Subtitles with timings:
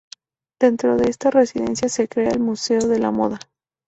[0.59, 3.37] Dentro de esta residencia se crea el Museo de la Moda.